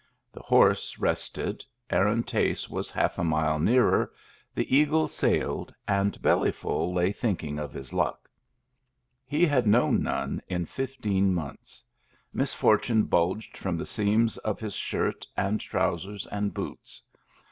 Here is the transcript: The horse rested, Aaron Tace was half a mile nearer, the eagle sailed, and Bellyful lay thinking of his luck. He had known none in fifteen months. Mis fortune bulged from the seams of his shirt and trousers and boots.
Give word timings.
The 0.31 0.41
horse 0.41 0.97
rested, 0.97 1.63
Aaron 1.91 2.23
Tace 2.23 2.67
was 2.67 2.89
half 2.89 3.19
a 3.19 3.23
mile 3.23 3.59
nearer, 3.59 4.11
the 4.55 4.75
eagle 4.75 5.07
sailed, 5.07 5.71
and 5.87 6.19
Bellyful 6.23 6.91
lay 6.91 7.11
thinking 7.11 7.59
of 7.59 7.71
his 7.71 7.93
luck. 7.93 8.27
He 9.27 9.45
had 9.45 9.67
known 9.67 10.01
none 10.01 10.41
in 10.47 10.65
fifteen 10.65 11.35
months. 11.35 11.83
Mis 12.33 12.51
fortune 12.55 13.03
bulged 13.03 13.55
from 13.55 13.77
the 13.77 13.85
seams 13.85 14.37
of 14.39 14.59
his 14.59 14.73
shirt 14.73 15.27
and 15.37 15.61
trousers 15.61 16.25
and 16.25 16.51
boots. 16.51 17.03